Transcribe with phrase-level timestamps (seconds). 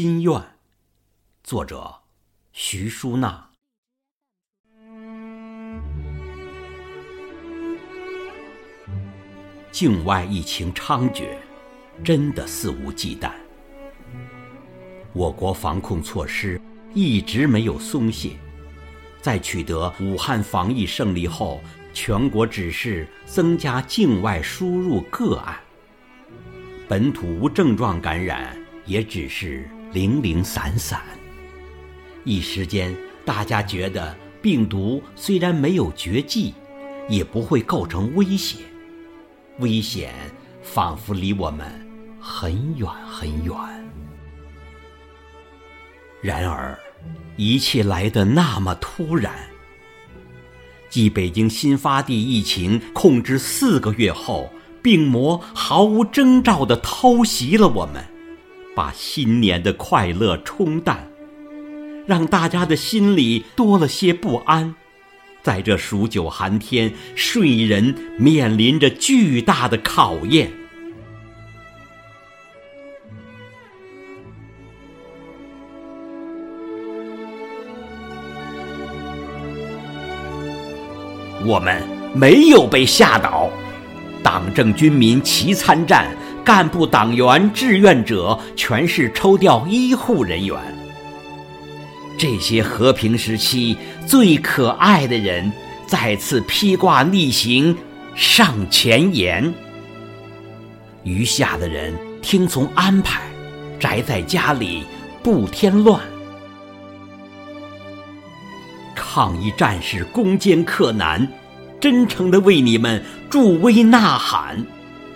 [0.00, 0.40] 心愿，
[1.42, 1.92] 作者
[2.52, 3.50] 徐淑娜。
[9.72, 11.36] 境外疫情猖獗，
[12.04, 13.32] 真的肆无忌惮。
[15.12, 16.60] 我国防控措施
[16.94, 18.36] 一直没有松懈，
[19.20, 21.60] 在取得武汉防疫胜利后，
[21.92, 25.58] 全国只是增加境外输入个案，
[26.88, 31.00] 本土无症状感染也只是零零散散。
[32.24, 32.94] 一时间，
[33.24, 36.54] 大家觉得病毒虽然没有绝迹，
[37.08, 38.58] 也不会构成威胁。
[39.60, 40.12] 危险
[40.62, 41.66] 仿佛离我们
[42.20, 43.54] 很远很远，
[46.20, 46.78] 然而
[47.36, 49.32] 一切来得那么突然。
[50.90, 54.52] 继北京新发地疫情控制四个月后，
[54.82, 58.04] 病魔毫无征兆地偷袭了我们，
[58.78, 61.10] 把新年的快乐冲淡，
[62.06, 64.76] 让大家的心里多了些不安。
[65.42, 70.52] 在这数九寒天，睡人面临着巨大的考验。
[81.44, 81.82] 我们
[82.14, 83.50] 没有被吓倒，
[84.22, 86.16] 党政军民齐参战，
[86.48, 90.58] 干部党员志愿者全是抽调医护人员。
[92.16, 95.52] 这些和平时期最可爱的人，
[95.86, 97.76] 再次披挂逆行
[98.14, 99.52] 上前沿。
[101.04, 103.20] 余下的人听从安排，
[103.78, 104.84] 宅在家里
[105.22, 106.00] 不添乱。
[108.94, 111.28] 抗疫战士攻坚克难，
[111.78, 114.64] 真诚的为你们助威呐喊，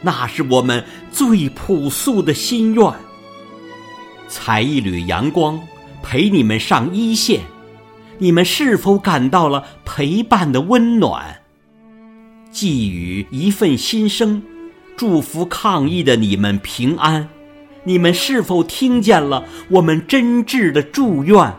[0.03, 2.93] 那是我们最朴素的心愿。
[4.29, 5.61] 采一缕阳光。
[6.05, 7.43] 陪你们上一线，
[8.19, 11.43] 你们是否感到了陪伴的温暖？
[12.51, 14.43] 寄予一份心声，
[14.97, 17.29] 祝福抗疫的你们平安。
[17.85, 21.55] 你们是否听见了我们真挚的祝愿？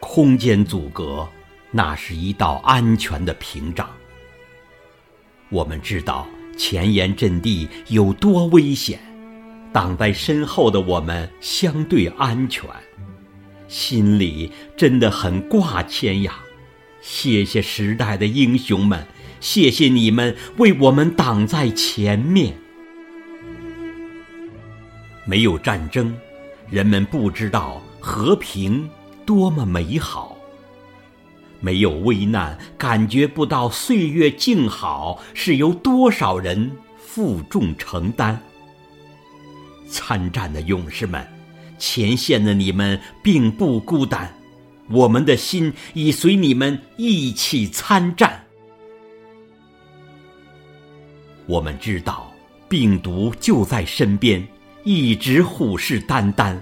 [0.00, 1.26] 空间阻隔，
[1.74, 3.90] 那是一道安全的屏障。
[5.50, 6.26] 我们知道。
[6.56, 9.00] 前沿阵地有多危险，
[9.72, 12.70] 挡在身后的我们相对安全，
[13.66, 16.36] 心里真的很挂牵呀！
[17.00, 19.04] 谢谢时代的英雄们，
[19.40, 22.56] 谢谢你们为我们挡在前面。
[25.24, 26.16] 没有战争，
[26.70, 28.88] 人们不知道和平
[29.26, 30.33] 多么美好。
[31.64, 38.38] 没有危难，感觉不到岁月静好是由多少人负重承担。
[39.88, 41.26] 参战的勇士们，
[41.78, 44.30] 前线的你们并不孤单，
[44.90, 48.44] 我们的心已随你们一起参战。
[51.46, 52.30] 我们知道
[52.68, 54.46] 病毒就在身边，
[54.82, 56.58] 一直虎视眈眈。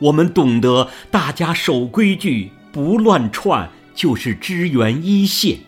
[0.00, 3.70] 我们懂得大家守规矩，不乱串。
[3.94, 5.58] 就是支援一线，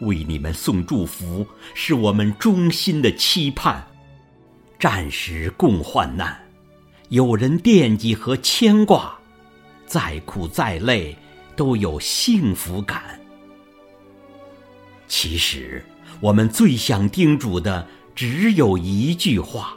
[0.00, 3.84] 为你们送祝福，是我们衷心的期盼。
[4.78, 6.40] 战时共患难，
[7.08, 9.18] 有人惦记和牵挂，
[9.86, 11.16] 再苦再累
[11.56, 13.18] 都有幸福感。
[15.08, 15.84] 其实，
[16.20, 17.84] 我们最想叮嘱的
[18.14, 19.76] 只有一句话：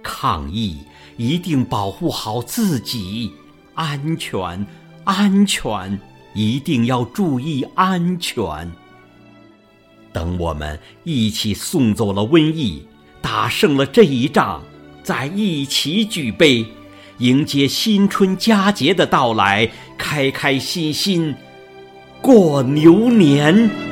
[0.00, 0.78] 抗疫
[1.16, 3.32] 一定保护好自己，
[3.74, 4.64] 安全。
[5.04, 6.00] 安全，
[6.34, 8.72] 一定要注意安全。
[10.12, 12.86] 等我们一起送走了瘟疫，
[13.20, 14.62] 打胜了这一仗，
[15.02, 16.64] 再一起举杯，
[17.18, 21.34] 迎接新春佳节的到来，开开心心
[22.22, 23.83] 过牛年。